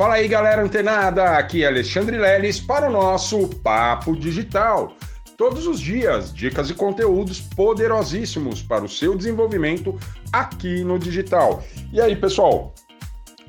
[0.00, 1.36] Fala aí, galera antenada!
[1.36, 4.94] Aqui é Alexandre Leles para o nosso Papo Digital.
[5.36, 9.94] Todos os dias, dicas e conteúdos poderosíssimos para o seu desenvolvimento
[10.32, 11.62] aqui no digital.
[11.92, 12.74] E aí, pessoal?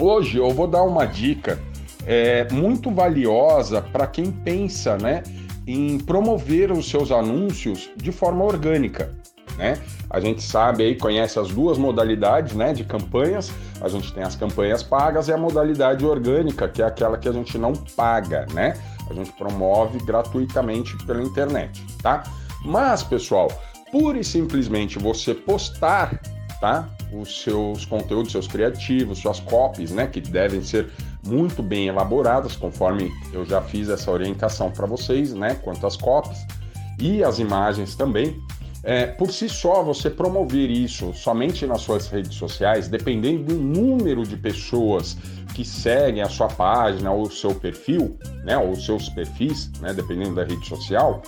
[0.00, 1.60] Hoje eu vou dar uma dica
[2.06, 5.22] é, muito valiosa para quem pensa né,
[5.66, 9.14] em promover os seus anúncios de forma orgânica
[9.58, 9.76] né?
[10.08, 13.52] A gente sabe aí, conhece as duas modalidades, né, de campanhas.
[13.80, 17.32] A gente tem as campanhas pagas e a modalidade orgânica, que é aquela que a
[17.32, 18.74] gente não paga, né?
[19.10, 22.22] A gente promove gratuitamente pela internet, tá?
[22.64, 23.50] Mas, pessoal,
[23.90, 26.20] pura e simplesmente você postar,
[26.60, 26.88] tá?
[27.12, 30.90] Os seus conteúdos, seus criativos, suas copies, né, que devem ser
[31.26, 36.46] muito bem elaboradas, conforme eu já fiz essa orientação para vocês, né, quanto às copies
[37.00, 38.38] e as imagens também.
[38.82, 44.24] É, por si só, você promover isso somente nas suas redes sociais, dependendo do número
[44.24, 45.16] de pessoas
[45.54, 49.92] que seguem a sua página ou o seu perfil, né, ou os seus perfis, né,
[49.92, 51.22] dependendo da rede social,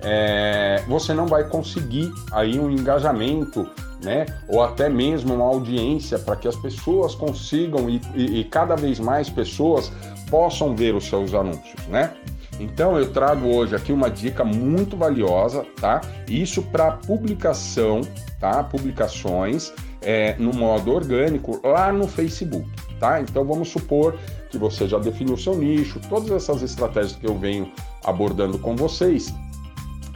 [0.00, 3.68] é, você não vai conseguir aí um engajamento,
[4.02, 8.74] né, ou até mesmo uma audiência para que as pessoas consigam e, e, e cada
[8.74, 9.92] vez mais pessoas
[10.28, 12.12] possam ver os seus anúncios, né?
[12.58, 16.00] Então eu trago hoje aqui uma dica muito valiosa, tá?
[16.28, 18.00] Isso para publicação,
[18.40, 18.64] tá?
[18.64, 23.20] Publicações é, no modo orgânico lá no Facebook, tá?
[23.20, 24.16] Então vamos supor
[24.50, 27.70] que você já definiu seu nicho, todas essas estratégias que eu venho
[28.04, 29.34] abordando com vocês.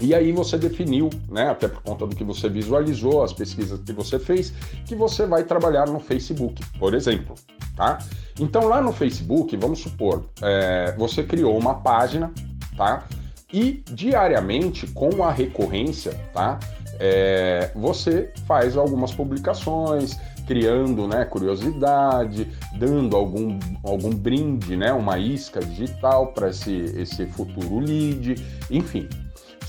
[0.01, 3.93] E aí você definiu, né, até por conta do que você visualizou, as pesquisas que
[3.93, 4.51] você fez,
[4.87, 7.35] que você vai trabalhar no Facebook, por exemplo,
[7.77, 7.99] tá?
[8.41, 12.33] Então lá no Facebook, vamos supor, é, você criou uma página,
[12.75, 13.05] tá?
[13.53, 16.59] E diariamente, com a recorrência, tá?
[16.99, 25.61] É, você faz algumas publicações, criando né, curiosidade, dando algum, algum brinde, né, uma isca
[25.61, 28.35] digital para esse, esse futuro lead,
[28.71, 29.09] enfim.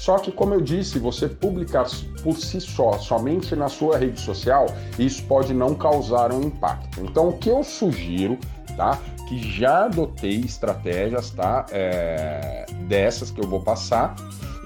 [0.01, 1.85] Só que, como eu disse, você publicar
[2.23, 4.65] por si só, somente na sua rede social,
[4.97, 7.01] isso pode não causar um impacto.
[7.01, 8.39] Então, o que eu sugiro
[8.75, 8.99] tá?
[9.27, 11.65] Que já adotei estratégias, tá?
[11.71, 14.15] É, dessas que eu vou passar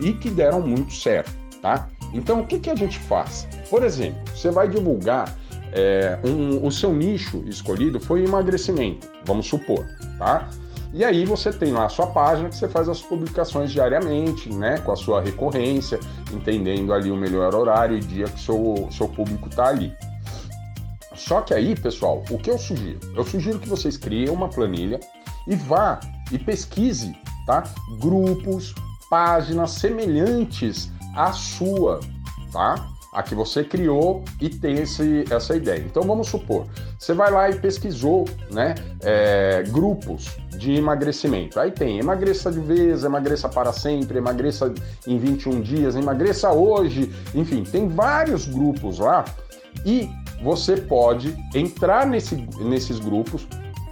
[0.01, 1.87] e que deram muito certo, tá?
[2.13, 3.47] Então, o que, que a gente faz?
[3.69, 5.35] Por exemplo, você vai divulgar
[5.71, 9.85] é, um, o seu nicho escolhido foi emagrecimento, vamos supor,
[10.17, 10.49] tá?
[10.93, 14.77] E aí você tem lá a sua página que você faz as publicações diariamente, né?
[14.77, 15.99] Com a sua recorrência,
[16.31, 19.93] entendendo ali o melhor horário e dia que seu, seu público está ali.
[21.15, 22.99] Só que aí, pessoal, o que eu sugiro?
[23.15, 24.99] Eu sugiro que vocês criem uma planilha
[25.47, 25.99] e vá
[26.31, 27.15] e pesquise,
[27.45, 27.63] tá?
[27.99, 28.73] Grupos,
[29.09, 31.99] páginas semelhantes à sua,
[32.51, 32.75] tá?
[33.13, 35.79] A que você criou e tem esse, essa ideia.
[35.79, 36.67] Então vamos supor,
[36.99, 38.75] você vai lá e pesquisou, né?
[39.01, 41.57] É, grupos de emagrecimento.
[41.59, 44.73] Aí tem emagreça de vez, emagreça para sempre, emagreça
[45.07, 49.23] em 21 dias, emagreça hoje, enfim, tem vários grupos lá
[49.85, 50.09] e
[50.41, 53.47] você pode entrar nesse, nesses grupos,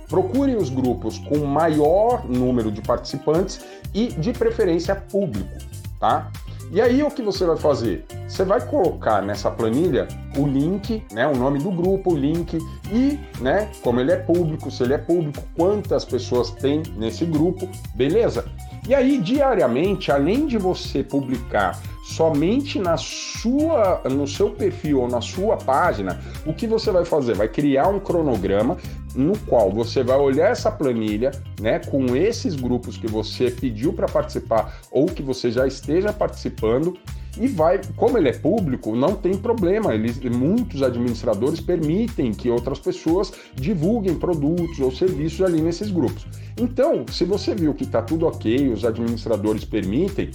[0.07, 3.61] procure os grupos com maior número de participantes
[3.93, 5.57] e de preferência público,
[5.99, 6.31] tá?
[6.71, 8.03] E aí o que você vai fazer?
[8.27, 12.57] Você vai colocar nessa planilha o link, né, o nome do grupo, o link
[12.91, 17.69] e, né, como ele é público, se ele é público, quantas pessoas tem nesse grupo,
[17.93, 18.45] beleza?
[18.87, 25.21] E aí diariamente, além de você publicar somente na sua, no seu perfil ou na
[25.21, 27.33] sua página, o que você vai fazer?
[27.33, 28.77] Vai criar um cronograma
[29.15, 34.07] no qual você vai olhar essa planilha, né, com esses grupos que você pediu para
[34.07, 36.97] participar ou que você já esteja participando
[37.37, 39.93] e vai, como ele é público, não tem problema.
[39.93, 46.25] Eles, muitos administradores permitem que outras pessoas divulguem produtos ou serviços ali nesses grupos.
[46.59, 50.29] Então, se você viu que está tudo ok, os administradores permitem,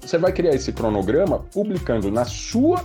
[0.00, 2.84] você vai criar esse cronograma publicando na sua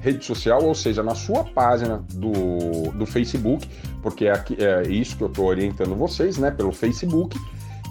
[0.00, 3.68] rede social, ou seja, na sua página do, do Facebook,
[4.02, 7.38] porque é, aqui, é isso que eu estou orientando vocês, né, pelo Facebook.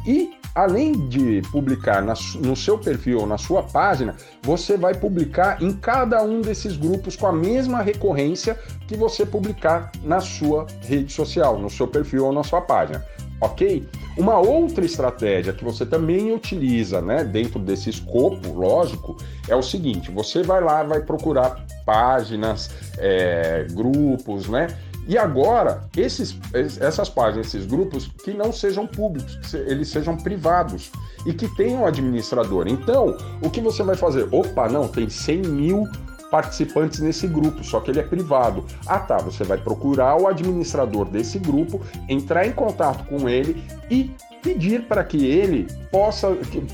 [0.06, 5.62] E além de publicar na, no seu perfil ou na sua página, você vai publicar
[5.62, 8.57] em cada um desses grupos com a mesma recorrência
[8.88, 13.04] que você publicar na sua rede social, no seu perfil ou na sua página
[13.42, 13.88] ok?
[14.18, 19.16] Uma outra estratégia que você também utiliza, né, dentro desse escopo, lógico,
[19.48, 24.68] é o seguinte: você vai lá, vai procurar páginas, é, grupos, né?
[25.09, 26.38] E agora, esses,
[26.79, 30.91] essas páginas, esses grupos, que não sejam públicos, que eles sejam privados
[31.25, 32.67] e que tenham administrador.
[32.67, 34.27] Então, o que você vai fazer?
[34.31, 35.88] Opa, não, tem 100 mil
[36.29, 38.63] participantes nesse grupo, só que ele é privado.
[38.85, 44.11] Ah, tá, você vai procurar o administrador desse grupo, entrar em contato com ele e
[44.41, 46.30] pedir para que ele possa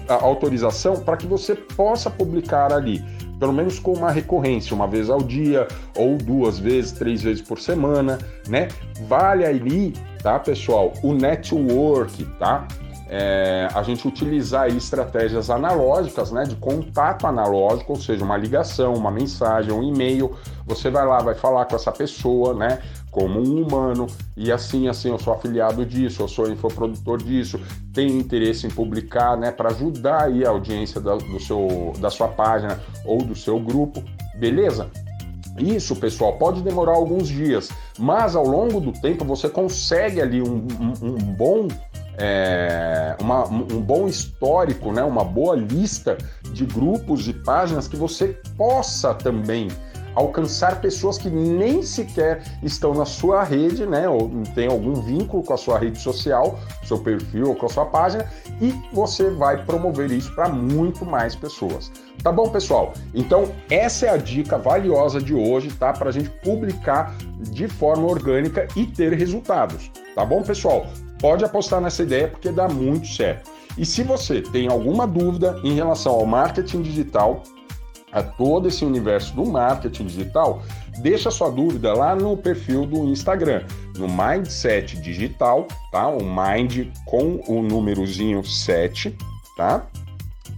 [0.08, 3.04] a autorização para que você possa publicar ali
[3.40, 7.60] pelo menos com uma recorrência, uma vez ao dia, ou duas vezes, três vezes por
[7.60, 8.18] semana,
[8.48, 8.70] né?
[9.08, 12.68] Vale ali, tá, pessoal, o network, tá?
[13.08, 19.12] É, a gente utilizar estratégias analógicas, né, de contato analógico, ou seja, uma ligação, uma
[19.12, 20.36] mensagem, um e-mail.
[20.66, 22.80] Você vai lá, vai falar com essa pessoa, né,
[23.12, 27.60] como um humano, e assim, assim, eu sou afiliado disso, eu sou infoprodutor disso,
[27.94, 32.28] tenho interesse em publicar, né, para ajudar aí a audiência da, do seu, da sua
[32.28, 34.04] página ou do seu grupo,
[34.38, 34.90] beleza?
[35.58, 40.68] Isso, pessoal, pode demorar alguns dias, mas ao longo do tempo você consegue ali um,
[40.80, 41.68] um, um bom
[42.18, 46.18] é, uma, um bom histórico, né, uma boa lista
[46.52, 49.70] de grupos e páginas que você possa também
[50.16, 55.54] alcançar pessoas que nem sequer estão na sua rede, né, ou tem algum vínculo com
[55.54, 58.26] a sua rede social, seu perfil ou com a sua página,
[58.62, 61.92] e você vai promover isso para muito mais pessoas.
[62.24, 62.94] Tá bom, pessoal?
[63.14, 65.92] Então, essa é a dica valiosa de hoje, tá?
[65.92, 69.92] Para a gente publicar de forma orgânica e ter resultados.
[70.16, 70.88] Tá bom, pessoal?
[71.26, 73.50] Pode apostar nessa ideia porque dá muito certo.
[73.76, 77.42] E se você tem alguma dúvida em relação ao marketing digital,
[78.12, 80.62] a todo esse universo do marketing digital,
[81.00, 83.64] deixa sua dúvida lá no perfil do Instagram,
[83.98, 86.08] no Mindset Digital, tá?
[86.10, 89.18] O Mind com o númerozinho 7,
[89.58, 89.88] tá?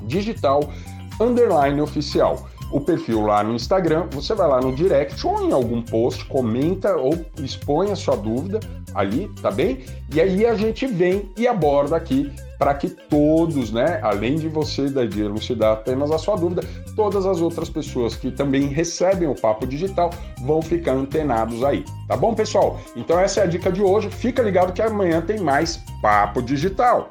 [0.04, 0.70] Digital
[1.18, 2.46] underline oficial.
[2.72, 6.96] O perfil lá no Instagram, você vai lá no direct ou em algum post, comenta
[6.96, 8.60] ou expõe a sua dúvida
[8.94, 9.86] ali, tá bem?
[10.14, 14.90] E aí a gente vem e aborda aqui para que todos, né, além de você
[14.90, 16.64] de elucidar apenas a sua dúvida,
[16.96, 20.10] todas as outras pessoas que também recebem o papo digital
[20.42, 22.80] vão ficar antenados aí, tá bom, pessoal?
[22.96, 24.10] Então essa é a dica de hoje.
[24.10, 27.10] Fica ligado que amanhã tem mais papo digital.